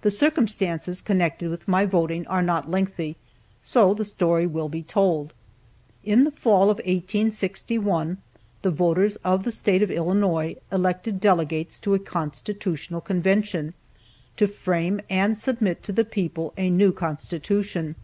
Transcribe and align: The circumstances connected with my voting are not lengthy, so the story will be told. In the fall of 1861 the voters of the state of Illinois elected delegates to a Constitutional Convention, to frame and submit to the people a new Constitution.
The 0.00 0.10
circumstances 0.10 1.02
connected 1.02 1.50
with 1.50 1.68
my 1.68 1.84
voting 1.84 2.26
are 2.28 2.40
not 2.40 2.70
lengthy, 2.70 3.14
so 3.60 3.92
the 3.92 4.06
story 4.06 4.46
will 4.46 4.70
be 4.70 4.82
told. 4.82 5.34
In 6.02 6.24
the 6.24 6.30
fall 6.30 6.70
of 6.70 6.78
1861 6.78 8.16
the 8.62 8.70
voters 8.70 9.16
of 9.16 9.44
the 9.44 9.50
state 9.50 9.82
of 9.82 9.90
Illinois 9.90 10.56
elected 10.72 11.20
delegates 11.20 11.78
to 11.80 11.92
a 11.92 11.98
Constitutional 11.98 13.02
Convention, 13.02 13.74
to 14.38 14.46
frame 14.46 15.02
and 15.10 15.38
submit 15.38 15.82
to 15.82 15.92
the 15.92 16.06
people 16.06 16.54
a 16.56 16.70
new 16.70 16.90
Constitution. 16.90 17.96